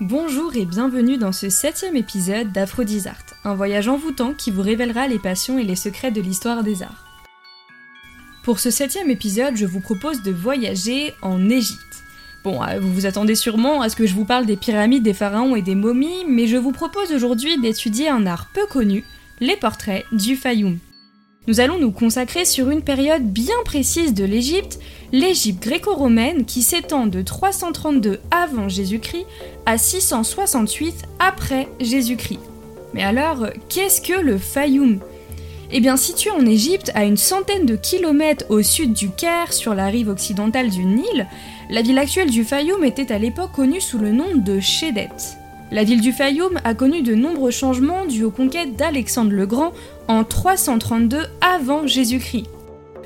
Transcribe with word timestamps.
Bonjour 0.00 0.56
et 0.56 0.64
bienvenue 0.64 1.18
dans 1.18 1.30
ce 1.30 1.50
septième 1.50 1.94
épisode 1.94 2.52
d'Aphrodisart, 2.52 3.22
un 3.44 3.54
voyage 3.54 3.86
envoûtant 3.86 4.32
qui 4.32 4.50
vous 4.50 4.62
révélera 4.62 5.06
les 5.06 5.18
passions 5.18 5.58
et 5.58 5.62
les 5.62 5.76
secrets 5.76 6.10
de 6.10 6.22
l'histoire 6.22 6.62
des 6.62 6.82
arts. 6.82 7.04
Pour 8.42 8.60
ce 8.60 8.70
septième 8.70 9.10
épisode, 9.10 9.56
je 9.56 9.66
vous 9.66 9.80
propose 9.80 10.22
de 10.22 10.30
voyager 10.30 11.12
en 11.20 11.50
Égypte. 11.50 12.02
Bon, 12.44 12.62
euh, 12.62 12.80
vous 12.80 12.90
vous 12.94 13.04
attendez 13.04 13.34
sûrement 13.34 13.82
à 13.82 13.90
ce 13.90 13.96
que 13.96 14.06
je 14.06 14.14
vous 14.14 14.24
parle 14.24 14.46
des 14.46 14.56
pyramides, 14.56 15.02
des 15.02 15.12
pharaons 15.12 15.54
et 15.54 15.60
des 15.60 15.74
momies, 15.74 16.24
mais 16.26 16.46
je 16.46 16.56
vous 16.56 16.72
propose 16.72 17.12
aujourd'hui 17.12 17.60
d'étudier 17.60 18.08
un 18.08 18.24
art 18.24 18.48
peu 18.54 18.64
connu, 18.64 19.04
les 19.38 19.56
portraits 19.56 20.06
du 20.12 20.34
Fayoum. 20.34 20.78
Nous 21.46 21.60
allons 21.60 21.78
nous 21.78 21.90
consacrer 21.90 22.44
sur 22.44 22.68
une 22.68 22.82
période 22.82 23.24
bien 23.24 23.54
précise 23.64 24.12
de 24.12 24.24
l'Égypte, 24.24 24.78
l'Égypte 25.10 25.62
gréco-romaine 25.62 26.44
qui 26.44 26.60
s'étend 26.60 27.06
de 27.06 27.22
332 27.22 28.20
avant 28.30 28.68
Jésus-Christ 28.68 29.24
à 29.64 29.78
668 29.78 30.94
après 31.18 31.68
Jésus-Christ. 31.80 32.40
Mais 32.92 33.02
alors, 33.02 33.46
qu'est-ce 33.70 34.02
que 34.02 34.20
le 34.20 34.36
Fayoum? 34.36 35.00
Eh 35.72 35.80
bien, 35.80 35.96
situé 35.96 36.30
en 36.30 36.44
Égypte, 36.44 36.90
à 36.94 37.04
une 37.04 37.16
centaine 37.16 37.64
de 37.64 37.76
kilomètres 37.76 38.44
au 38.50 38.62
sud 38.62 38.92
du 38.92 39.10
Caire, 39.10 39.52
sur 39.52 39.74
la 39.74 39.86
rive 39.86 40.08
occidentale 40.08 40.68
du 40.68 40.84
Nil, 40.84 41.26
la 41.70 41.80
ville 41.80 41.98
actuelle 41.98 42.30
du 42.30 42.44
Fayoum 42.44 42.84
était 42.84 43.12
à 43.12 43.18
l'époque 43.18 43.52
connue 43.52 43.80
sous 43.80 43.98
le 43.98 44.12
nom 44.12 44.34
de 44.34 44.60
Chédet. 44.60 45.08
La 45.72 45.84
ville 45.84 46.00
du 46.00 46.12
Fayoum 46.12 46.58
a 46.64 46.74
connu 46.74 47.02
de 47.02 47.14
nombreux 47.14 47.52
changements 47.52 48.04
dus 48.04 48.24
aux 48.24 48.32
conquêtes 48.32 48.74
d'Alexandre 48.74 49.30
le 49.30 49.46
Grand 49.46 49.72
en 50.08 50.24
332 50.24 51.26
avant 51.40 51.86
Jésus-Christ. 51.86 52.46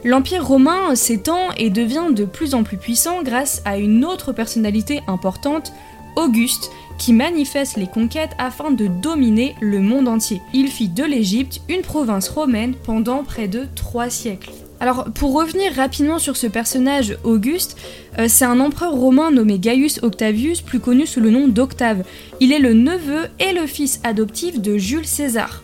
L'Empire 0.02 0.46
romain 0.46 0.94
s'étend 0.94 1.50
et 1.58 1.68
devient 1.68 2.06
de 2.12 2.24
plus 2.24 2.54
en 2.54 2.62
plus 2.62 2.78
puissant 2.78 3.22
grâce 3.22 3.60
à 3.66 3.76
une 3.76 4.02
autre 4.04 4.32
personnalité 4.32 5.02
importante, 5.08 5.72
Auguste, 6.16 6.70
qui 6.96 7.12
manifeste 7.12 7.76
les 7.76 7.86
conquêtes 7.86 8.32
afin 8.38 8.70
de 8.70 8.86
dominer 8.86 9.56
le 9.60 9.80
monde 9.80 10.08
entier. 10.08 10.40
Il 10.54 10.68
fit 10.68 10.88
de 10.88 11.04
l'Égypte 11.04 11.60
une 11.68 11.82
province 11.82 12.30
romaine 12.30 12.74
pendant 12.74 13.24
près 13.24 13.48
de 13.48 13.66
trois 13.74 14.08
siècles. 14.08 14.63
Alors, 14.80 15.04
pour 15.14 15.34
revenir 15.34 15.72
rapidement 15.72 16.18
sur 16.18 16.36
ce 16.36 16.46
personnage 16.46 17.16
Auguste, 17.24 17.76
euh, 18.18 18.26
c'est 18.28 18.44
un 18.44 18.60
empereur 18.60 18.92
romain 18.92 19.30
nommé 19.30 19.58
Gaius 19.58 20.02
Octavius, 20.02 20.60
plus 20.60 20.80
connu 20.80 21.06
sous 21.06 21.20
le 21.20 21.30
nom 21.30 21.48
d'Octave. 21.48 22.02
Il 22.40 22.52
est 22.52 22.58
le 22.58 22.74
neveu 22.74 23.28
et 23.38 23.52
le 23.52 23.66
fils 23.66 24.00
adoptif 24.04 24.60
de 24.60 24.76
Jules 24.76 25.06
César. 25.06 25.62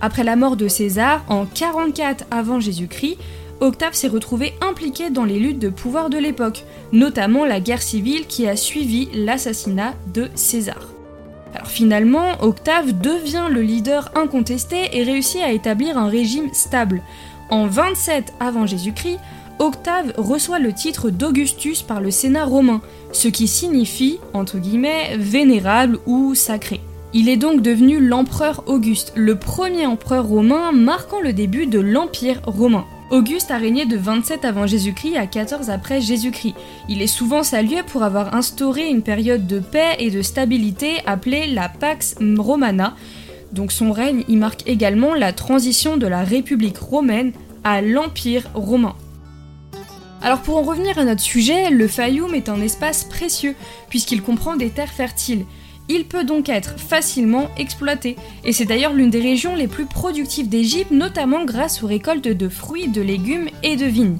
Après 0.00 0.24
la 0.24 0.36
mort 0.36 0.56
de 0.56 0.68
César, 0.68 1.24
en 1.28 1.46
44 1.46 2.24
avant 2.30 2.60
Jésus-Christ, 2.60 3.16
Octave 3.60 3.92
s'est 3.92 4.08
retrouvé 4.08 4.54
impliqué 4.62 5.10
dans 5.10 5.24
les 5.24 5.38
luttes 5.38 5.58
de 5.58 5.68
pouvoir 5.68 6.08
de 6.08 6.16
l'époque, 6.16 6.64
notamment 6.92 7.44
la 7.44 7.60
guerre 7.60 7.82
civile 7.82 8.26
qui 8.26 8.46
a 8.46 8.56
suivi 8.56 9.08
l'assassinat 9.12 9.94
de 10.14 10.28
César. 10.34 10.88
Alors 11.54 11.66
finalement, 11.66 12.42
Octave 12.42 12.98
devient 13.00 13.48
le 13.50 13.60
leader 13.60 14.10
incontesté 14.14 14.88
et 14.92 15.02
réussit 15.02 15.42
à 15.42 15.52
établir 15.52 15.98
un 15.98 16.08
régime 16.08 16.48
stable. 16.54 17.02
En 17.50 17.66
27 17.66 18.32
avant 18.38 18.66
Jésus-Christ, 18.66 19.18
Octave 19.58 20.14
reçoit 20.16 20.58
le 20.58 20.72
titre 20.72 21.10
d'Augustus 21.10 21.82
par 21.82 22.00
le 22.00 22.10
Sénat 22.10 22.44
romain, 22.44 22.80
ce 23.12 23.28
qui 23.28 23.48
signifie, 23.48 24.18
entre 24.32 24.58
guillemets, 24.58 25.16
vénérable 25.18 25.98
ou 26.06 26.34
sacré. 26.34 26.80
Il 27.12 27.28
est 27.28 27.36
donc 27.36 27.60
devenu 27.60 28.00
l'empereur 28.00 28.62
Auguste, 28.66 29.12
le 29.16 29.34
premier 29.34 29.84
empereur 29.84 30.26
romain 30.26 30.70
marquant 30.70 31.20
le 31.20 31.32
début 31.32 31.66
de 31.66 31.80
l'Empire 31.80 32.40
romain. 32.46 32.84
Auguste 33.10 33.50
a 33.50 33.58
régné 33.58 33.86
de 33.86 33.96
27 33.96 34.44
avant 34.44 34.68
Jésus-Christ 34.68 35.16
à 35.16 35.26
14 35.26 35.68
après 35.68 36.00
Jésus-Christ. 36.00 36.54
Il 36.88 37.02
est 37.02 37.08
souvent 37.08 37.42
salué 37.42 37.82
pour 37.82 38.04
avoir 38.04 38.36
instauré 38.36 38.88
une 38.88 39.02
période 39.02 39.48
de 39.48 39.58
paix 39.58 39.96
et 39.98 40.10
de 40.10 40.22
stabilité 40.22 40.98
appelée 41.06 41.48
la 41.48 41.68
Pax 41.68 42.14
Romana, 42.38 42.94
donc 43.52 43.72
son 43.72 43.92
règne 43.92 44.24
y 44.28 44.36
marque 44.36 44.66
également 44.66 45.14
la 45.14 45.32
transition 45.32 45.96
de 45.96 46.06
la 46.06 46.22
République 46.22 46.78
romaine 46.78 47.32
à 47.64 47.82
l'Empire 47.82 48.48
romain. 48.54 48.94
Alors 50.22 50.40
pour 50.40 50.58
en 50.58 50.62
revenir 50.62 50.98
à 50.98 51.04
notre 51.04 51.22
sujet, 51.22 51.70
le 51.70 51.88
Fayoum 51.88 52.34
est 52.34 52.48
un 52.48 52.60
espace 52.60 53.04
précieux 53.04 53.54
puisqu'il 53.88 54.22
comprend 54.22 54.56
des 54.56 54.70
terres 54.70 54.92
fertiles. 54.92 55.44
Il 55.88 56.04
peut 56.04 56.24
donc 56.24 56.48
être 56.48 56.78
facilement 56.78 57.48
exploité, 57.56 58.14
et 58.44 58.52
c'est 58.52 58.64
d'ailleurs 58.64 58.92
l'une 58.92 59.10
des 59.10 59.20
régions 59.20 59.56
les 59.56 59.66
plus 59.66 59.86
productives 59.86 60.48
d'Égypte, 60.48 60.92
notamment 60.92 61.44
grâce 61.44 61.82
aux 61.82 61.88
récoltes 61.88 62.28
de 62.28 62.48
fruits, 62.48 62.86
de 62.86 63.00
légumes 63.00 63.48
et 63.64 63.74
de 63.74 63.86
vignes. 63.86 64.18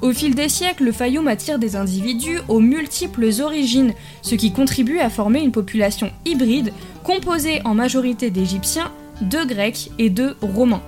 Au 0.00 0.12
fil 0.12 0.34
des 0.34 0.48
siècles, 0.48 0.84
le 0.84 0.92
Fayoum 0.92 1.28
attire 1.28 1.58
des 1.58 1.76
individus 1.76 2.38
aux 2.48 2.60
multiples 2.60 3.28
origines, 3.42 3.92
ce 4.22 4.34
qui 4.34 4.50
contribue 4.50 4.98
à 4.98 5.10
former 5.10 5.42
une 5.42 5.52
population 5.52 6.10
hybride 6.24 6.72
composée 7.04 7.60
en 7.64 7.74
majorité 7.74 8.30
d'Égyptiens, 8.30 8.90
de 9.20 9.44
Grecs 9.44 9.90
et 9.98 10.10
de 10.10 10.36
Romains. 10.40 10.82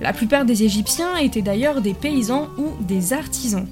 La 0.00 0.12
plupart 0.12 0.44
des 0.44 0.62
Égyptiens 0.62 1.16
étaient 1.16 1.42
d'ailleurs 1.42 1.80
des 1.80 1.94
paysans 1.94 2.48
ou 2.58 2.82
des 2.82 3.12
artisans. 3.12 3.66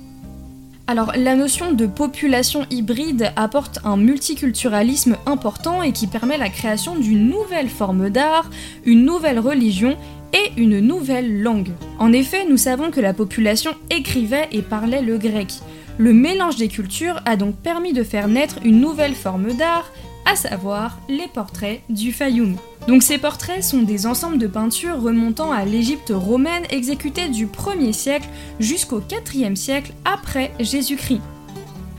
Alors 0.89 1.13
la 1.17 1.35
notion 1.35 1.73
de 1.73 1.87
population 1.87 2.65
hybride 2.71 3.33
apporte 3.35 3.81
un 3.85 3.97
multiculturalisme 3.97 5.17
important 5.27 5.83
et 5.83 5.93
qui 5.93 6.07
permet 6.07 6.39
la 6.39 6.49
création 6.49 6.95
d'une 6.95 7.29
nouvelle 7.29 7.69
forme 7.69 8.09
d'art, 8.09 8.51
une 8.85 9.05
nouvelle 9.05 9.41
religion 9.41 9.97
et 10.33 10.61
une 10.61 10.79
nouvelle 10.79 11.43
langue. 11.43 11.73
En 11.99 12.13
effet, 12.13 12.47
nous 12.49 12.57
savons 12.57 12.93
que 12.93 13.01
la 13.01 13.15
population 13.15 13.73
écrivait 13.91 14.49
et 14.53 14.63
parlait 14.63 15.03
le 15.03 15.19
grec. 15.19 15.55
Le 15.99 16.13
mélange 16.13 16.57
des 16.57 16.69
cultures 16.69 17.21
a 17.25 17.37
donc 17.37 17.57
permis 17.57 17.93
de 17.93 18.05
faire 18.05 18.29
naître 18.29 18.59
une 18.65 18.81
nouvelle 18.81 19.15
forme 19.15 19.55
d'art, 19.55 19.91
à 20.27 20.37
savoir 20.37 20.99
les 21.09 21.29
portraits 21.29 21.81
du 21.89 22.13
Fayoum. 22.13 22.57
Donc 22.89 23.03
ces 23.03 23.19
portraits 23.19 23.65
sont 23.65 23.83
des 23.83 24.07
ensembles 24.07 24.39
de 24.39 24.47
peintures 24.47 25.01
remontant 25.01 25.53
à 25.53 25.65
l'Égypte 25.65 26.13
romaine 26.15 26.65
exécutées 26.71 27.29
du 27.29 27.47
1er 27.47 27.93
siècle 27.93 28.29
jusqu'au 28.61 29.01
4e 29.01 29.57
siècle 29.57 29.93
après 30.05 30.53
Jésus-Christ. 30.61 31.23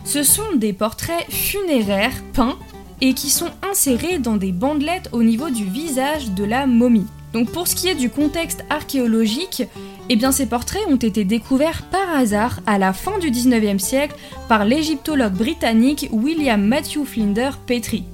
Ce 0.05 0.23
sont 0.23 0.55
des 0.55 0.73
portraits 0.73 1.25
funéraires 1.29 2.23
peints 2.33 2.57
et 3.01 3.13
qui 3.13 3.29
sont 3.29 3.51
insérés 3.69 4.19
dans 4.19 4.37
des 4.37 4.51
bandelettes 4.51 5.09
au 5.11 5.23
niveau 5.23 5.49
du 5.49 5.65
visage 5.65 6.31
de 6.31 6.43
la 6.43 6.65
momie. 6.65 7.07
Donc 7.33 7.51
pour 7.51 7.67
ce 7.67 7.75
qui 7.75 7.89
est 7.89 7.95
du 7.95 8.09
contexte 8.09 8.63
archéologique, 8.69 9.63
eh 10.09 10.15
bien 10.15 10.31
ces 10.31 10.45
portraits 10.45 10.87
ont 10.87 10.95
été 10.95 11.25
découverts 11.25 11.83
par 11.91 12.15
hasard 12.15 12.61
à 12.65 12.77
la 12.77 12.93
fin 12.93 13.19
du 13.19 13.29
19e 13.29 13.79
siècle 13.79 14.15
par 14.47 14.63
l'égyptologue 14.63 15.33
britannique 15.33 16.07
William 16.11 16.63
Matthew 16.63 17.03
Flinders 17.03 17.57
Petrie. 17.57 18.05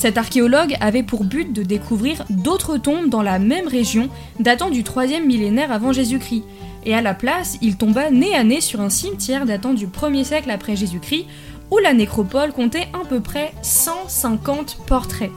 Cet 0.00 0.16
archéologue 0.16 0.78
avait 0.80 1.02
pour 1.02 1.24
but 1.24 1.52
de 1.52 1.62
découvrir 1.62 2.24
d'autres 2.30 2.78
tombes 2.78 3.10
dans 3.10 3.20
la 3.20 3.38
même 3.38 3.68
région 3.68 4.08
datant 4.38 4.70
du 4.70 4.82
3e 4.82 5.26
millénaire 5.26 5.70
avant 5.70 5.92
Jésus-Christ. 5.92 6.42
Et 6.86 6.94
à 6.94 7.02
la 7.02 7.12
place, 7.12 7.58
il 7.60 7.76
tomba 7.76 8.10
nez 8.10 8.34
à 8.34 8.42
nez 8.42 8.62
sur 8.62 8.80
un 8.80 8.88
cimetière 8.88 9.44
datant 9.44 9.74
du 9.74 9.88
1er 9.88 10.24
siècle 10.24 10.50
après 10.50 10.74
Jésus-Christ 10.74 11.26
où 11.70 11.76
la 11.76 11.92
nécropole 11.92 12.52
comptait 12.52 12.88
à 12.94 13.06
peu 13.06 13.20
près 13.20 13.52
150 13.60 14.78
portraits. 14.86 15.32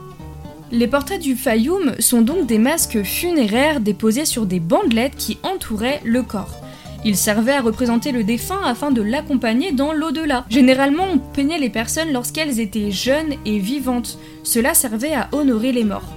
Les 0.71 0.87
portraits 0.87 1.19
du 1.19 1.35
Fayoum 1.35 1.95
sont 1.99 2.21
donc 2.21 2.47
des 2.47 2.57
masques 2.57 3.03
funéraires 3.03 3.81
déposés 3.81 4.23
sur 4.23 4.45
des 4.45 4.61
bandelettes 4.61 5.17
qui 5.17 5.39
entouraient 5.43 5.99
le 6.05 6.23
corps. 6.23 6.62
Ils 7.05 7.17
servaient 7.17 7.55
à 7.55 7.61
représenter 7.61 8.11
le 8.11 8.23
défunt 8.23 8.61
afin 8.63 8.91
de 8.91 9.01
l'accompagner 9.01 9.71
dans 9.73 9.91
l'au-delà. 9.91 10.45
Généralement, 10.49 11.05
on 11.13 11.17
peignait 11.17 11.59
les 11.59 11.69
personnes 11.69 12.13
lorsqu'elles 12.13 12.59
étaient 12.61 12.91
jeunes 12.91 13.33
et 13.45 13.59
vivantes. 13.59 14.17
Cela 14.43 14.73
servait 14.73 15.13
à 15.13 15.27
honorer 15.33 15.73
les 15.73 15.83
morts. 15.83 16.13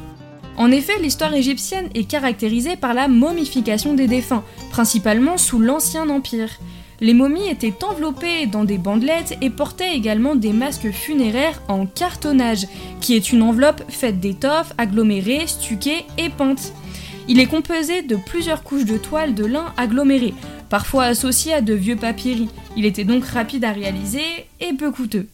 En 0.57 0.71
effet, 0.71 0.99
l'histoire 1.03 1.35
égyptienne 1.35 1.91
est 1.95 2.09
caractérisée 2.09 2.77
par 2.77 2.95
la 2.95 3.09
momification 3.09 3.95
des 3.95 4.07
défunts, 4.07 4.45
principalement 4.71 5.37
sous 5.37 5.59
l'Ancien 5.59 6.09
Empire. 6.09 6.51
Les 7.01 7.13
momies 7.13 7.51
étaient 7.51 7.85
enveloppées 7.85 8.47
dans 8.47 8.65
des 8.65 8.79
bandelettes 8.79 9.37
et 9.43 9.51
portaient 9.51 9.95
également 9.95 10.35
des 10.35 10.55
masques 10.55 10.93
funéraires 10.93 11.61
en 11.69 11.85
cartonnage, 11.85 12.67
qui 13.03 13.15
est 13.15 13.33
une 13.33 13.43
enveloppe 13.43 13.83
faite 13.91 14.19
d'étoffes 14.19 14.73
agglomérées, 14.79 15.47
stuquées 15.47 16.07
et 16.17 16.31
peintes. 16.31 16.73
Il 17.29 17.41
est 17.41 17.47
composé 17.47 18.03
de 18.03 18.17
plusieurs 18.17 18.63
couches 18.63 18.85
de 18.85 18.97
toile 18.97 19.35
de 19.35 19.45
lin 19.45 19.75
agglomérées, 19.77 20.33
parfois 20.69 21.05
associées 21.05 21.55
à 21.55 21.61
de 21.61 21.75
vieux 21.75 21.97
papyri. 21.97 22.49
Il 22.77 22.85
était 22.85 23.05
donc 23.05 23.25
rapide 23.25 23.65
à 23.65 23.73
réaliser 23.73 24.23
et 24.61 24.73
peu 24.73 24.91
coûteux. 24.91 25.27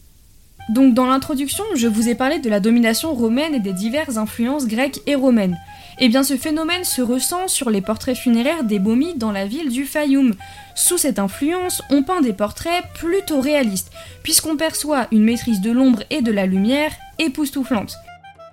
Donc 0.69 0.93
dans 0.93 1.05
l'introduction, 1.05 1.63
je 1.75 1.87
vous 1.87 2.07
ai 2.07 2.15
parlé 2.15 2.39
de 2.39 2.49
la 2.49 2.59
domination 2.59 3.13
romaine 3.13 3.53
et 3.53 3.59
des 3.59 3.73
diverses 3.73 4.17
influences 4.17 4.67
grecques 4.67 5.01
et 5.07 5.15
romaines. 5.15 5.57
Eh 5.99 6.09
bien 6.09 6.23
ce 6.23 6.37
phénomène 6.37 6.83
se 6.83 7.01
ressent 7.01 7.47
sur 7.47 7.69
les 7.69 7.81
portraits 7.81 8.17
funéraires 8.17 8.63
des 8.63 8.79
momies 8.79 9.15
dans 9.15 9.31
la 9.31 9.45
ville 9.45 9.69
du 9.69 9.85
Fayoum. 9.85 10.33
Sous 10.75 10.97
cette 10.97 11.19
influence, 11.19 11.83
on 11.89 12.03
peint 12.03 12.21
des 12.21 12.33
portraits 12.33 12.83
plutôt 12.95 13.41
réalistes, 13.41 13.91
puisqu'on 14.23 14.57
perçoit 14.57 15.07
une 15.11 15.23
maîtrise 15.23 15.61
de 15.61 15.71
l'ombre 15.71 16.03
et 16.09 16.21
de 16.21 16.31
la 16.31 16.45
lumière 16.45 16.91
époustouflante. 17.19 17.95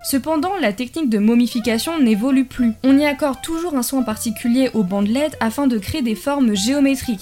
Cependant, 0.02 0.56
la 0.60 0.72
technique 0.72 1.10
de 1.10 1.18
momification 1.18 1.98
n'évolue 1.98 2.46
plus. 2.46 2.72
On 2.82 2.98
y 2.98 3.04
accorde 3.04 3.42
toujours 3.42 3.74
un 3.74 3.82
soin 3.82 4.02
particulier 4.02 4.70
aux 4.72 4.82
bandelettes 4.82 5.36
afin 5.40 5.66
de 5.66 5.78
créer 5.78 6.02
des 6.02 6.14
formes 6.14 6.54
géométriques. 6.54 7.20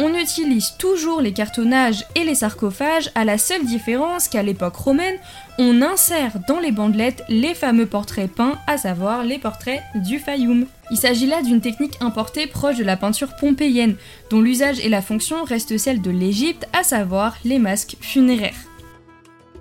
on 0.00 0.14
utilise 0.14 0.74
toujours 0.78 1.20
les 1.20 1.32
cartonnages 1.32 2.04
et 2.14 2.22
les 2.22 2.36
sarcophages 2.36 3.10
à 3.16 3.24
la 3.24 3.36
seule 3.36 3.64
différence 3.64 4.28
qu'à 4.28 4.44
l'époque 4.44 4.76
romaine, 4.76 5.16
on 5.58 5.82
insère 5.82 6.34
dans 6.46 6.60
les 6.60 6.70
bandelettes 6.70 7.24
les 7.28 7.52
fameux 7.52 7.86
portraits 7.86 8.30
peints, 8.30 8.58
à 8.68 8.78
savoir 8.78 9.24
les 9.24 9.38
portraits 9.38 9.82
du 9.96 10.20
Fayoum. 10.20 10.66
Il 10.92 10.96
s'agit 10.96 11.26
là 11.26 11.42
d'une 11.42 11.60
technique 11.60 11.96
importée 12.00 12.46
proche 12.46 12.76
de 12.76 12.84
la 12.84 12.96
peinture 12.96 13.34
pompéienne, 13.34 13.96
dont 14.30 14.40
l'usage 14.40 14.78
et 14.78 14.88
la 14.88 15.02
fonction 15.02 15.42
restent 15.42 15.78
celles 15.78 16.00
de 16.00 16.12
l'Égypte, 16.12 16.68
à 16.72 16.84
savoir 16.84 17.36
les 17.44 17.58
masques 17.58 17.96
funéraires. 18.00 18.67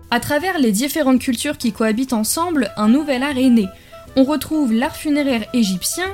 À 0.09 0.21
travers 0.21 0.57
les 0.57 0.71
différentes 0.71 1.19
cultures 1.19 1.57
qui 1.57 1.73
cohabitent 1.73 2.13
ensemble, 2.13 2.71
un 2.77 2.87
nouvel 2.87 3.23
art 3.23 3.37
est 3.37 3.49
né. 3.49 3.67
On 4.15 4.23
retrouve 4.23 4.71
l'art 4.71 4.95
funéraire 4.95 5.45
égyptien, 5.53 6.07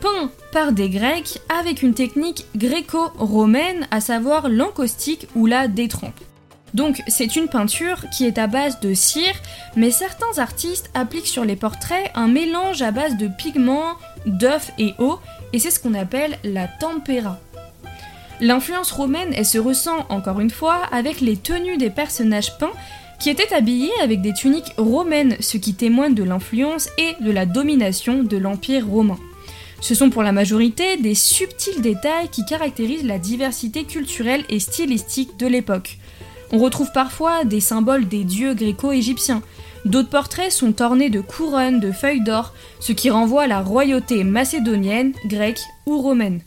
peint 0.00 0.30
par 0.52 0.72
des 0.72 0.90
Grecs 0.90 1.40
avec 1.48 1.82
une 1.82 1.94
technique 1.94 2.44
gréco-romaine, 2.56 3.88
à 3.90 4.00
savoir 4.00 4.50
l'encaustique 4.50 5.28
ou 5.34 5.46
la 5.46 5.66
détrempe. 5.66 6.20
Donc 6.74 7.02
c'est 7.08 7.36
une 7.36 7.48
peinture 7.48 8.04
qui 8.14 8.26
est 8.26 8.36
à 8.36 8.46
base 8.46 8.80
de 8.80 8.92
cire, 8.92 9.34
mais 9.76 9.90
certains 9.90 10.38
artistes 10.38 10.90
appliquent 10.92 11.26
sur 11.26 11.46
les 11.46 11.56
portraits 11.56 12.10
un 12.14 12.28
mélange 12.28 12.82
à 12.82 12.90
base 12.90 13.16
de 13.16 13.28
pigments, 13.28 13.94
d'œufs 14.26 14.70
et 14.78 14.92
eau, 14.98 15.18
et 15.54 15.58
c'est 15.58 15.70
ce 15.70 15.80
qu'on 15.80 15.94
appelle 15.94 16.38
la 16.44 16.68
tempera. 16.68 17.38
L'influence 18.40 18.92
romaine, 18.92 19.42
se 19.42 19.58
ressent 19.58 20.06
encore 20.10 20.40
une 20.40 20.50
fois 20.50 20.82
avec 20.92 21.22
les 21.22 21.36
tenues 21.36 21.78
des 21.78 21.90
personnages 21.90 22.56
peints 22.58 22.72
qui 23.18 23.30
étaient 23.30 23.52
habillés 23.52 23.92
avec 24.02 24.20
des 24.22 24.32
tuniques 24.32 24.72
romaines, 24.76 25.36
ce 25.40 25.56
qui 25.56 25.74
témoigne 25.74 26.14
de 26.14 26.22
l'influence 26.22 26.88
et 26.98 27.22
de 27.22 27.30
la 27.30 27.46
domination 27.46 28.22
de 28.22 28.36
l'Empire 28.36 28.86
romain. 28.86 29.18
Ce 29.80 29.94
sont 29.94 30.10
pour 30.10 30.22
la 30.22 30.32
majorité 30.32 30.96
des 30.96 31.14
subtils 31.14 31.80
détails 31.80 32.28
qui 32.30 32.44
caractérisent 32.44 33.04
la 33.04 33.18
diversité 33.18 33.84
culturelle 33.84 34.44
et 34.48 34.58
stylistique 34.58 35.36
de 35.38 35.46
l'époque. 35.46 35.98
On 36.50 36.58
retrouve 36.58 36.90
parfois 36.92 37.44
des 37.44 37.60
symboles 37.60 38.08
des 38.08 38.24
dieux 38.24 38.54
gréco-égyptiens. 38.54 39.42
D'autres 39.84 40.08
portraits 40.08 40.50
sont 40.50 40.82
ornés 40.82 41.10
de 41.10 41.20
couronnes, 41.20 41.78
de 41.78 41.92
feuilles 41.92 42.24
d'or, 42.24 42.54
ce 42.80 42.92
qui 42.92 43.10
renvoie 43.10 43.44
à 43.44 43.46
la 43.46 43.60
royauté 43.60 44.24
macédonienne, 44.24 45.12
grecque 45.26 45.60
ou 45.86 46.00
romaine. 46.00 46.40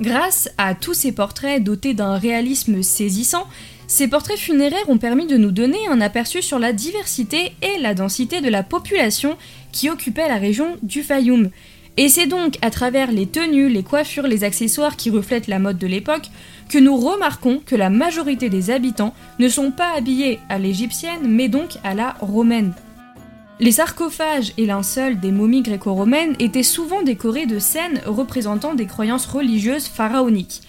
Grâce 0.00 0.50
à 0.58 0.74
tous 0.74 0.94
ces 0.94 1.12
portraits 1.12 1.62
dotés 1.62 1.94
d'un 1.94 2.18
réalisme 2.18 2.82
saisissant, 2.82 3.46
ces 3.86 4.08
portraits 4.08 4.38
funéraires 4.38 4.88
ont 4.88 4.98
permis 4.98 5.26
de 5.26 5.36
nous 5.36 5.52
donner 5.52 5.86
un 5.88 6.00
aperçu 6.00 6.42
sur 6.42 6.58
la 6.58 6.72
diversité 6.72 7.52
et 7.62 7.78
la 7.80 7.94
densité 7.94 8.40
de 8.40 8.48
la 8.48 8.62
population 8.62 9.36
qui 9.72 9.90
occupait 9.90 10.28
la 10.28 10.36
région 10.36 10.76
du 10.82 11.02
Fayoum. 11.02 11.50
Et 11.98 12.08
c'est 12.08 12.26
donc 12.26 12.58
à 12.60 12.70
travers 12.70 13.10
les 13.10 13.26
tenues, 13.26 13.68
les 13.68 13.82
coiffures, 13.82 14.26
les 14.26 14.44
accessoires 14.44 14.96
qui 14.96 15.08
reflètent 15.08 15.46
la 15.46 15.58
mode 15.58 15.78
de 15.78 15.86
l'époque 15.86 16.28
que 16.68 16.78
nous 16.78 16.96
remarquons 16.96 17.62
que 17.64 17.76
la 17.76 17.88
majorité 17.88 18.50
des 18.50 18.70
habitants 18.70 19.14
ne 19.38 19.48
sont 19.48 19.70
pas 19.70 19.94
habillés 19.96 20.40
à 20.48 20.58
l'égyptienne 20.58 21.26
mais 21.26 21.48
donc 21.48 21.78
à 21.84 21.94
la 21.94 22.16
romaine. 22.20 22.74
Les 23.58 23.72
sarcophages 23.72 24.52
et 24.58 24.66
linceuls 24.66 25.18
des 25.18 25.32
momies 25.32 25.62
gréco-romaines 25.62 26.36
étaient 26.38 26.62
souvent 26.62 27.02
décorés 27.02 27.46
de 27.46 27.58
scènes 27.58 28.02
représentant 28.04 28.74
des 28.74 28.84
croyances 28.84 29.24
religieuses 29.24 29.86
pharaoniques. 29.86 30.60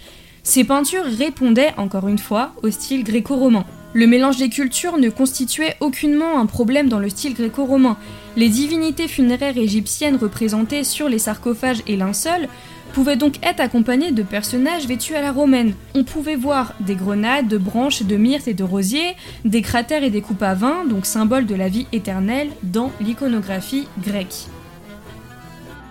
Ces 0.47 0.63
peintures 0.63 1.03
répondaient, 1.03 1.73
encore 1.75 2.07
une 2.07 2.17
fois, 2.17 2.53
au 2.63 2.71
style 2.71 3.03
gréco-romain. 3.03 3.65
Le 3.91 4.07
mélange 4.07 4.37
des 4.37 4.47
cultures 4.47 4.97
ne 4.97 5.09
constituait 5.09 5.75
aucunement 5.81 6.39
un 6.39 6.45
problème 6.45 6.87
dans 6.87 6.99
le 6.99 7.09
style 7.09 7.33
gréco-romain. 7.33 7.97
Les 8.37 8.47
divinités 8.47 9.09
funéraires 9.09 9.57
égyptiennes 9.57 10.15
représentées 10.15 10.85
sur 10.85 11.09
les 11.09 11.19
sarcophages 11.19 11.83
et 11.85 11.97
linceuls 11.97 12.47
pouvaient 12.93 13.17
donc 13.17 13.45
être 13.45 13.59
accompagnées 13.59 14.13
de 14.13 14.23
personnages 14.23 14.87
vêtus 14.87 15.15
à 15.15 15.21
la 15.21 15.33
romaine. 15.33 15.73
On 15.95 16.05
pouvait 16.05 16.37
voir 16.37 16.75
des 16.79 16.95
grenades, 16.95 17.49
de 17.49 17.57
branches, 17.57 18.03
de 18.03 18.15
myrtes 18.15 18.47
et 18.47 18.53
de 18.53 18.63
rosiers, 18.63 19.17
des 19.43 19.61
cratères 19.61 20.05
et 20.05 20.11
des 20.11 20.21
coupes 20.21 20.43
à 20.43 20.53
vin, 20.53 20.85
donc 20.85 21.05
symboles 21.05 21.45
de 21.45 21.55
la 21.55 21.67
vie 21.67 21.87
éternelle, 21.91 22.51
dans 22.63 22.93
l'iconographie 23.01 23.89
grecque. 24.01 24.47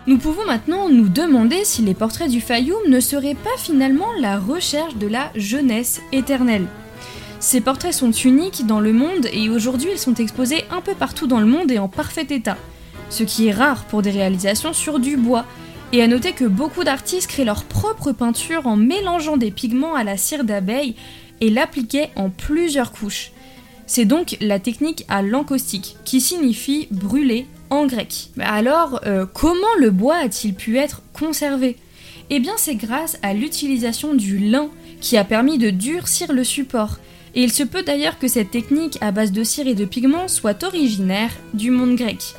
Nous 0.07 0.19
pouvons 0.19 0.47
maintenant 0.47 0.89
nous 0.89 1.09
demander 1.09 1.65
si 1.65 1.83
les 1.83 1.95
portraits 1.95 2.31
du 2.31 2.41
Fayoum 2.41 2.89
ne 2.89 3.01
seraient 3.01 3.35
pas 3.35 3.57
finalement 3.59 4.07
la 4.21 4.39
recherche 4.39 4.95
de 4.95 5.09
la 5.09 5.33
jeunesse 5.35 6.01
éternelle. 6.13 6.69
Ces 7.41 7.61
portraits 7.61 7.93
sont 7.93 8.13
uniques 8.13 8.67
dans 8.67 8.79
le 8.79 8.93
monde 8.93 9.27
et 9.33 9.49
aujourd'hui 9.49 9.89
ils 9.91 9.99
sont 9.99 10.15
exposés 10.15 10.63
un 10.71 10.81
peu 10.81 10.95
partout 10.95 11.27
dans 11.27 11.41
le 11.41 11.47
monde 11.47 11.73
et 11.73 11.81
en 11.81 11.89
parfait 11.89 12.27
état, 12.31 12.57
ce 13.11 13.25
qui 13.25 13.49
est 13.49 13.53
rare 13.53 13.85
pour 13.87 14.01
des 14.01 14.13
réalisations 14.13 14.73
sur 14.73 15.01
du 15.01 15.17
bois. 15.17 15.45
Et 15.93 16.03
à 16.03 16.07
noter 16.07 16.33
que 16.33 16.45
beaucoup 16.45 16.85
d'artistes 16.85 17.29
créent 17.29 17.45
leur 17.45 17.65
propre 17.65 18.13
peinture 18.13 18.69
en 18.69 18.77
mélangeant 18.77 19.37
des 19.37 19.51
pigments 19.51 19.95
à 19.97 20.05
la 20.05 20.17
cire 20.17 20.45
d'abeille 20.45 20.95
et 21.41 21.51
l'appliquaient 21.51 22.11
en 22.15 22.31
plusieurs 22.31 22.93
couches. 22.93 23.33
C'est 23.87 24.05
donc 24.05 24.37
la 24.41 24.61
technique 24.61 25.05
à 25.09 25.23
l'encaustique, 25.23 25.97
qui 26.05 26.21
signifie 26.21 26.87
brûler 26.93 27.47
en 27.71 27.87
grec. 27.87 28.31
Alors, 28.39 29.01
euh, 29.07 29.27
comment 29.33 29.75
le 29.79 29.91
bois 29.91 30.17
a-t-il 30.17 30.55
pu 30.55 30.79
être 30.79 31.03
conservé? 31.13 31.77
Eh 32.31 32.41
bien, 32.41 32.55
c'est 32.57 32.75
grâce 32.75 33.19
à 33.23 33.35
l'utilisation 33.35 34.15
du 34.15 34.39
lin 34.39 34.69
qui 35.01 35.17
a 35.17 35.25
permis 35.25 35.59
de 35.59 35.71
durcir 35.71 36.33
le 36.33 36.45
support. 36.45 36.99
Et 37.35 37.43
il 37.43 37.53
se 37.53 37.63
peut 37.63 37.83
d'ailleurs 37.83 38.19
que 38.19 38.29
cette 38.29 38.51
technique 38.51 38.99
à 39.01 39.13
base 39.13 39.31
de 39.31 39.45
cire 39.45 39.69
et 39.69 39.75
de 39.75 39.85
pigments 39.85 40.29
soit 40.29 40.65
originaire 40.65 41.31
du 41.55 41.71
monde 41.71 41.95
grec. 41.95 42.35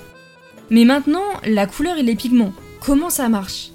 Mais 0.70 0.86
maintenant, 0.86 1.24
la 1.46 1.68
couleur 1.68 1.98
et 1.98 2.04
les 2.04 2.16
pigments, 2.16 2.54
comment 2.82 3.10
ça 3.10 3.30
marche? 3.30 3.70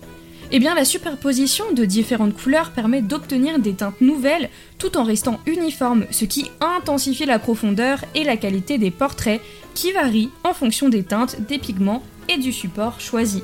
Eh 0.54 0.58
bien, 0.58 0.74
la 0.74 0.84
superposition 0.84 1.64
de 1.72 1.86
différentes 1.86 2.36
couleurs 2.36 2.72
permet 2.72 3.00
d'obtenir 3.00 3.58
des 3.58 3.72
teintes 3.72 4.02
nouvelles 4.02 4.50
tout 4.78 4.98
en 4.98 5.04
restant 5.04 5.40
uniforme, 5.46 6.04
ce 6.10 6.26
qui 6.26 6.50
intensifie 6.60 7.24
la 7.24 7.38
profondeur 7.38 8.04
et 8.14 8.22
la 8.22 8.36
qualité 8.36 8.76
des 8.76 8.90
portraits 8.90 9.40
qui 9.74 9.92
varient 9.92 10.30
en 10.44 10.54
fonction 10.54 10.88
des 10.88 11.02
teintes, 11.02 11.36
des 11.48 11.58
pigments 11.58 12.02
et 12.28 12.38
du 12.38 12.52
support 12.52 13.00
choisi. 13.00 13.42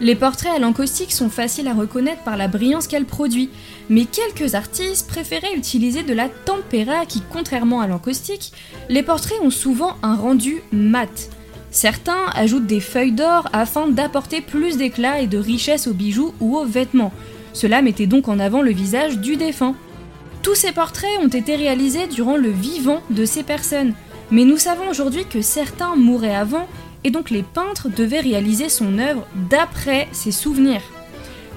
Les 0.00 0.16
portraits 0.16 0.52
à 0.52 0.58
l'encaustique 0.58 1.12
sont 1.12 1.30
faciles 1.30 1.68
à 1.68 1.72
reconnaître 1.72 2.22
par 2.24 2.36
la 2.36 2.48
brillance 2.48 2.88
qu'elle 2.88 3.04
produit, 3.04 3.48
mais 3.88 4.04
quelques 4.04 4.54
artistes 4.54 5.08
préféraient 5.08 5.54
utiliser 5.54 6.02
de 6.02 6.12
la 6.12 6.28
tempera 6.28 7.06
qui, 7.06 7.22
contrairement 7.32 7.80
à 7.80 7.86
l'encaustique, 7.86 8.52
les 8.88 9.02
portraits 9.02 9.40
ont 9.40 9.50
souvent 9.50 9.96
un 10.02 10.16
rendu 10.16 10.62
mat. 10.72 11.30
Certains 11.70 12.26
ajoutent 12.34 12.66
des 12.66 12.80
feuilles 12.80 13.12
d'or 13.12 13.48
afin 13.52 13.88
d'apporter 13.88 14.40
plus 14.40 14.76
d'éclat 14.76 15.20
et 15.20 15.26
de 15.26 15.38
richesse 15.38 15.86
aux 15.86 15.94
bijoux 15.94 16.34
ou 16.40 16.56
aux 16.56 16.64
vêtements. 16.64 17.12
Cela 17.52 17.80
mettait 17.82 18.06
donc 18.06 18.28
en 18.28 18.40
avant 18.40 18.62
le 18.62 18.72
visage 18.72 19.18
du 19.18 19.36
défunt. 19.36 19.74
Tous 20.42 20.54
ces 20.54 20.72
portraits 20.72 21.18
ont 21.22 21.28
été 21.28 21.56
réalisés 21.56 22.08
durant 22.08 22.36
le 22.36 22.50
vivant 22.50 23.00
de 23.10 23.24
ces 23.24 23.42
personnes, 23.42 23.94
mais 24.30 24.44
nous 24.44 24.58
savons 24.58 24.88
aujourd'hui 24.88 25.24
que 25.24 25.42
certains 25.42 25.96
mouraient 25.96 26.34
avant 26.34 26.66
et 27.04 27.10
donc 27.10 27.30
les 27.30 27.42
peintres 27.42 27.88
devaient 27.88 28.20
réaliser 28.20 28.68
son 28.68 28.98
œuvre 28.98 29.26
d'après 29.50 30.08
ses 30.12 30.32
souvenirs. 30.32 30.82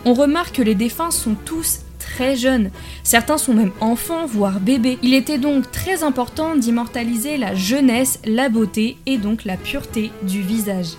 On 0.05 0.13
remarque 0.13 0.55
que 0.57 0.61
les 0.61 0.75
défunts 0.75 1.11
sont 1.11 1.35
tous 1.45 1.79
très 1.99 2.35
jeunes. 2.35 2.71
Certains 3.03 3.37
sont 3.37 3.53
même 3.53 3.71
enfants, 3.79 4.25
voire 4.25 4.59
bébés. 4.59 4.97
Il 5.03 5.13
était 5.13 5.37
donc 5.37 5.71
très 5.71 6.03
important 6.03 6.55
d'immortaliser 6.55 7.37
la 7.37 7.55
jeunesse, 7.55 8.19
la 8.25 8.49
beauté 8.49 8.97
et 9.05 9.17
donc 9.17 9.45
la 9.45 9.57
pureté 9.57 10.11
du 10.23 10.41
visage. 10.41 10.93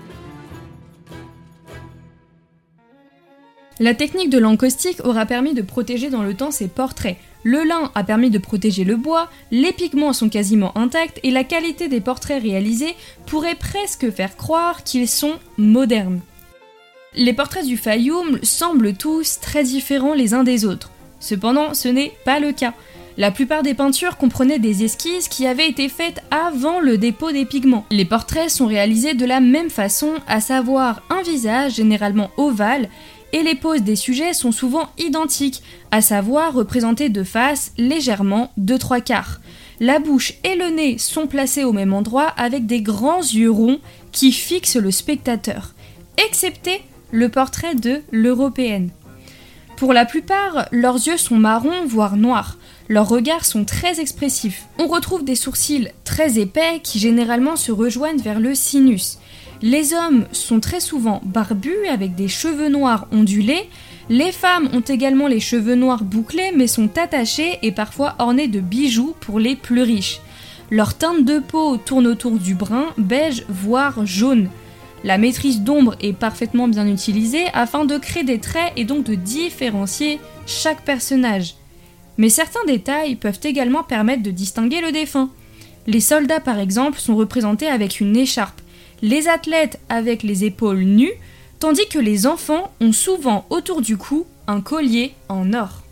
La 3.80 3.94
technique 3.94 4.30
de 4.30 4.38
l'encaustique 4.38 5.00
aura 5.04 5.24
permis 5.24 5.54
de 5.54 5.62
protéger 5.62 6.10
dans 6.10 6.22
le 6.22 6.34
temps 6.34 6.50
ces 6.50 6.66
portraits. 6.66 7.16
Le 7.44 7.64
lin 7.64 7.90
a 7.94 8.04
permis 8.04 8.30
de 8.30 8.38
protéger 8.38 8.84
le 8.84 8.96
bois, 8.96 9.30
les 9.50 9.72
pigments 9.72 10.12
sont 10.12 10.28
quasiment 10.28 10.76
intacts 10.76 11.20
et 11.22 11.30
la 11.30 11.44
qualité 11.44 11.88
des 11.88 12.00
portraits 12.00 12.42
réalisés 12.42 12.96
pourrait 13.26 13.54
presque 13.54 14.10
faire 14.10 14.36
croire 14.36 14.82
qu'ils 14.82 15.08
sont 15.08 15.34
modernes. 15.56 16.20
Les 17.14 17.32
portraits 17.32 17.64
du 17.64 17.76
Fayoum 17.76 18.38
semblent 18.42 18.94
tous 18.94 19.40
très 19.40 19.64
différents 19.64 20.14
les 20.14 20.34
uns 20.34 20.44
des 20.44 20.64
autres. 20.64 20.90
Cependant, 21.20 21.74
ce 21.74 21.88
n'est 21.88 22.12
pas 22.24 22.38
le 22.38 22.52
cas. 22.52 22.74
La 23.16 23.32
plupart 23.32 23.64
des 23.64 23.74
peintures 23.74 24.16
comprenaient 24.16 24.60
des 24.60 24.84
esquisses 24.84 25.26
qui 25.26 25.46
avaient 25.46 25.68
été 25.68 25.88
faites 25.88 26.22
avant 26.30 26.78
le 26.78 26.98
dépôt 26.98 27.32
des 27.32 27.44
pigments. 27.44 27.84
Les 27.90 28.04
portraits 28.04 28.48
sont 28.48 28.66
réalisés 28.66 29.14
de 29.14 29.26
la 29.26 29.40
même 29.40 29.70
façon, 29.70 30.12
à 30.28 30.40
savoir 30.40 31.02
un 31.10 31.22
visage 31.22 31.74
généralement 31.74 32.30
ovale, 32.36 32.88
et 33.32 33.42
les 33.42 33.54
poses 33.54 33.82
des 33.82 33.96
sujets 33.96 34.32
sont 34.32 34.52
souvent 34.52 34.88
identiques, 34.98 35.62
à 35.90 36.00
savoir 36.00 36.54
représentées 36.54 37.08
de 37.08 37.22
face 37.22 37.72
légèrement 37.76 38.52
de 38.56 38.76
trois 38.76 39.00
quarts. 39.00 39.40
La 39.80 39.98
bouche 39.98 40.34
et 40.44 40.56
le 40.56 40.70
nez 40.70 40.98
sont 40.98 41.26
placés 41.26 41.64
au 41.64 41.72
même 41.72 41.92
endroit 41.92 42.28
avec 42.36 42.66
des 42.66 42.82
grands 42.82 43.20
yeux 43.20 43.50
ronds 43.50 43.78
qui 44.12 44.32
fixent 44.32 44.76
le 44.76 44.90
spectateur, 44.90 45.74
excepté 46.26 46.82
le 47.12 47.28
portrait 47.28 47.74
de 47.74 48.02
l'européenne. 48.10 48.90
Pour 49.76 49.92
la 49.92 50.04
plupart, 50.04 50.66
leurs 50.72 50.96
yeux 50.96 51.16
sont 51.16 51.36
marrons, 51.36 51.86
voire 51.86 52.16
noirs. 52.16 52.58
Leurs 52.88 53.08
regards 53.08 53.44
sont 53.44 53.64
très 53.64 54.00
expressifs. 54.00 54.66
On 54.78 54.88
retrouve 54.88 55.24
des 55.24 55.36
sourcils 55.36 55.88
très 56.02 56.40
épais 56.40 56.80
qui 56.82 56.98
généralement 56.98 57.54
se 57.54 57.70
rejoignent 57.70 58.20
vers 58.20 58.40
le 58.40 58.56
sinus. 58.56 59.18
Les 59.60 59.92
hommes 59.92 60.26
sont 60.30 60.60
très 60.60 60.78
souvent 60.78 61.20
barbus 61.24 61.86
avec 61.90 62.14
des 62.14 62.28
cheveux 62.28 62.68
noirs 62.68 63.08
ondulés, 63.10 63.68
Les 64.10 64.32
femmes 64.32 64.70
ont 64.72 64.80
également 64.80 65.26
les 65.26 65.40
cheveux 65.40 65.74
noirs 65.74 66.02
bouclés 66.02 66.52
mais 66.56 66.66
sont 66.66 66.96
attachés 66.96 67.58
et 67.62 67.72
parfois 67.72 68.14
ornés 68.18 68.48
de 68.48 68.60
bijoux 68.60 69.14
pour 69.20 69.38
les 69.38 69.54
plus 69.54 69.82
riches. 69.82 70.20
Leur 70.70 70.94
teinte 70.94 71.24
de 71.24 71.40
peau 71.40 71.76
tourne 71.76 72.06
autour 72.06 72.38
du 72.38 72.54
brun, 72.54 72.86
beige, 72.96 73.44
voire 73.48 74.06
jaune. 74.06 74.48
La 75.04 75.18
maîtrise 75.18 75.60
d'ombre 75.60 75.94
est 76.00 76.14
parfaitement 76.14 76.68
bien 76.68 76.86
utilisée 76.86 77.46
afin 77.52 77.84
de 77.84 77.98
créer 77.98 78.24
des 78.24 78.38
traits 78.38 78.72
et 78.76 78.84
donc 78.84 79.04
de 79.04 79.14
différencier 79.14 80.20
chaque 80.46 80.84
personnage. 80.84 81.56
Mais 82.16 82.28
certains 82.30 82.64
détails 82.66 83.16
peuvent 83.16 83.40
également 83.42 83.82
permettre 83.82 84.22
de 84.22 84.30
distinguer 84.30 84.80
le 84.80 84.90
défunt. 84.92 85.30
Les 85.86 86.00
soldats 86.00 86.40
par 86.40 86.58
exemple 86.58 86.98
sont 86.98 87.16
représentés 87.16 87.68
avec 87.68 88.00
une 88.00 88.16
écharpe, 88.16 88.60
les 89.02 89.28
athlètes 89.28 89.80
avec 89.88 90.22
les 90.22 90.44
épaules 90.44 90.82
nues, 90.82 91.12
tandis 91.60 91.88
que 91.88 91.98
les 91.98 92.26
enfants 92.26 92.72
ont 92.80 92.92
souvent 92.92 93.46
autour 93.50 93.82
du 93.82 93.96
cou 93.96 94.26
un 94.46 94.60
collier 94.60 95.14
en 95.28 95.52
or. 95.52 95.82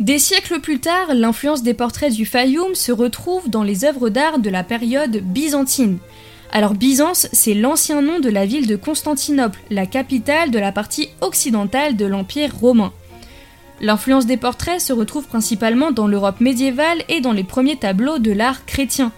Des 0.00 0.18
siècles 0.18 0.60
plus 0.60 0.78
tard, 0.78 1.14
l'influence 1.14 1.62
des 1.62 1.74
portraits 1.74 2.12
du 2.12 2.24
Fayoum 2.24 2.74
se 2.74 2.92
retrouve 2.92 3.50
dans 3.50 3.64
les 3.64 3.84
œuvres 3.84 4.10
d'art 4.10 4.38
de 4.38 4.50
la 4.50 4.62
période 4.62 5.16
byzantine. 5.16 5.98
Alors 6.52 6.74
Byzance, 6.74 7.28
c'est 7.32 7.54
l'ancien 7.54 8.00
nom 8.00 8.20
de 8.20 8.30
la 8.30 8.46
ville 8.46 8.66
de 8.66 8.76
Constantinople, 8.76 9.58
la 9.70 9.86
capitale 9.86 10.50
de 10.50 10.58
la 10.58 10.72
partie 10.72 11.08
occidentale 11.20 11.96
de 11.96 12.06
l'Empire 12.06 12.54
romain. 12.56 12.92
L'influence 13.80 14.26
des 14.26 14.36
portraits 14.36 14.80
se 14.80 14.92
retrouve 14.92 15.26
principalement 15.26 15.90
dans 15.90 16.06
l'Europe 16.06 16.40
médiévale 16.40 17.02
et 17.08 17.20
dans 17.20 17.32
les 17.32 17.44
premiers 17.44 17.76
tableaux 17.76 18.18
de 18.18 18.32
l'art 18.32 18.64
chrétien. 18.64 19.12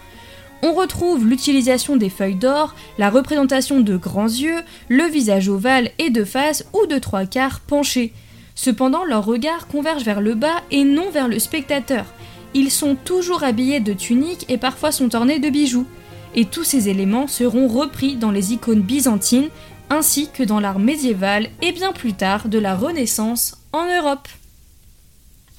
On 0.63 0.73
retrouve 0.73 1.27
l'utilisation 1.27 1.95
des 1.95 2.09
feuilles 2.09 2.35
d'or, 2.35 2.75
la 2.97 3.09
représentation 3.09 3.79
de 3.79 3.97
grands 3.97 4.25
yeux, 4.25 4.61
le 4.89 5.03
visage 5.05 5.49
ovale 5.49 5.91
et 5.97 6.09
de 6.09 6.23
face 6.23 6.65
ou 6.73 6.85
de 6.85 6.99
trois 6.99 7.25
quarts 7.25 7.61
penchés. 7.61 8.13
Cependant, 8.53 9.03
leur 9.03 9.25
regard 9.25 9.67
converge 9.67 10.03
vers 10.03 10.21
le 10.21 10.35
bas 10.35 10.61
et 10.69 10.83
non 10.83 11.09
vers 11.09 11.27
le 11.27 11.39
spectateur. 11.39 12.05
Ils 12.53 12.69
sont 12.69 12.95
toujours 12.95 13.43
habillés 13.43 13.79
de 13.79 13.93
tuniques 13.93 14.45
et 14.49 14.57
parfois 14.57 14.91
sont 14.91 15.15
ornés 15.15 15.39
de 15.39 15.49
bijoux. 15.49 15.87
Et 16.35 16.45
tous 16.45 16.63
ces 16.63 16.89
éléments 16.89 17.27
seront 17.27 17.67
repris 17.67 18.15
dans 18.15 18.31
les 18.31 18.53
icônes 18.53 18.81
byzantines 18.81 19.49
ainsi 19.89 20.29
que 20.31 20.43
dans 20.43 20.59
l'art 20.59 20.79
médiéval 20.79 21.49
et 21.61 21.71
bien 21.71 21.91
plus 21.91 22.13
tard 22.13 22.47
de 22.47 22.59
la 22.59 22.75
Renaissance 22.75 23.57
en 23.73 23.85
Europe. 23.87 24.27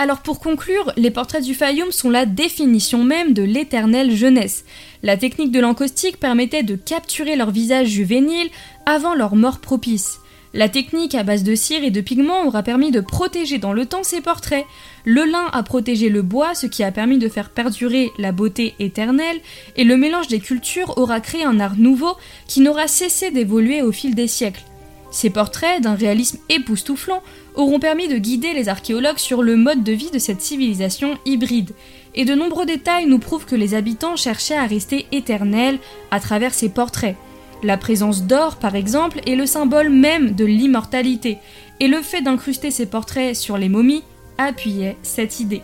Alors 0.03 0.19
pour 0.19 0.41
conclure, 0.41 0.93
les 0.97 1.13
portraits 1.13 1.45
du 1.45 1.55
Fayoum 1.55 1.93
sont 1.93 2.11
la 2.11 2.27
définition 2.27 3.05
même 3.05 3.35
de 3.35 3.45
l'éternelle 3.45 4.11
jeunesse. 4.11 4.65
La 5.05 5.17
technique 5.17 5.53
de 5.53 5.61
l'encaustique 5.61 6.19
permettait 6.19 6.65
de 6.65 6.75
capturer 6.75 7.37
leur 7.37 7.53
visage 7.53 7.87
juvénile 7.87 8.51
avant 8.85 9.15
leur 9.15 9.37
mort 9.37 9.61
propice. 9.61 10.19
La 10.55 10.69
technique 10.69 11.15
à 11.15 11.23
base 11.23 11.45
de 11.45 11.55
cire 11.55 11.85
et 11.85 11.93
de 11.93 12.01
pigments 12.01 12.47
aura 12.47 12.65
permis 12.65 12.91
de 12.91 12.99
protéger 12.99 13.59
dans 13.59 13.73
le 13.73 13.87
temps 13.87 14.03
ces 14.03 14.21
portraits. 14.21 14.67
Le 15.05 15.23
lin 15.23 15.47
a 15.53 15.63
protégé 15.63 16.09
le 16.09 16.23
bois, 16.23 16.57
ce 16.57 16.67
qui 16.67 16.83
a 16.83 16.91
permis 16.91 17.19
de 17.19 17.29
faire 17.29 17.51
perdurer 17.51 18.11
la 18.19 18.33
beauté 18.33 18.75
éternelle, 18.81 19.39
et 19.77 19.85
le 19.85 19.97
mélange 19.97 20.27
des 20.27 20.41
cultures 20.41 20.99
aura 20.99 21.21
créé 21.21 21.45
un 21.45 21.61
art 21.61 21.77
nouveau 21.77 22.17
qui 22.49 22.61
n'aura 22.61 22.89
cessé 22.89 23.31
d'évoluer 23.31 23.83
au 23.83 23.93
fil 23.93 24.17
des 24.17 24.27
siècles. 24.27 24.65
Ces 25.13 25.29
portraits, 25.29 25.83
d'un 25.83 25.95
réalisme 25.95 26.39
époustouflant, 26.49 27.23
auront 27.55 27.79
permis 27.79 28.09
de 28.09 28.17
guider 28.17 28.55
les 28.55 28.71
archéologues 28.71 29.19
sur 29.19 29.43
le 29.43 29.57
mode 29.57 29.85
de 29.85 29.93
vie 29.93 30.11
de 30.11 30.19
cette 30.19 30.41
civilisation 30.41 31.19
hybride. 31.27 31.73
Et 32.15 32.25
de 32.25 32.35
nombreux 32.35 32.65
détails 32.65 33.07
nous 33.07 33.19
prouvent 33.19 33.45
que 33.45 33.55
les 33.55 33.75
habitants 33.75 34.17
cherchaient 34.17 34.57
à 34.57 34.67
rester 34.67 35.07
éternels 35.13 35.79
à 36.11 36.19
travers 36.19 36.55
ces 36.55 36.71
portraits. 36.71 37.17
La 37.63 37.77
présence 37.77 38.23
d'or, 38.23 38.57
par 38.57 38.75
exemple, 38.75 39.21
est 39.27 39.37
le 39.37 39.47
symbole 39.47 39.91
même 39.91 40.33
de 40.33 40.47
l'immortalité, 40.47 41.39
et 41.79 41.89
le 41.89 42.01
fait 42.01 42.23
d'incruster 42.23 42.71
ces 42.71 42.87
portraits 42.87 43.37
sur 43.37 43.59
les 43.59 43.69
momies 43.69 44.03
appuyait 44.39 44.97
cette 45.03 45.41
idée. 45.41 45.63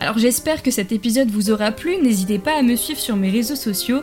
Alors 0.00 0.18
j'espère 0.18 0.64
que 0.64 0.72
cet 0.72 0.90
épisode 0.90 1.30
vous 1.30 1.50
aura 1.50 1.70
plu, 1.70 1.96
n'hésitez 2.02 2.40
pas 2.40 2.58
à 2.58 2.62
me 2.62 2.74
suivre 2.74 2.98
sur 2.98 3.14
mes 3.14 3.30
réseaux 3.30 3.54
sociaux 3.54 4.02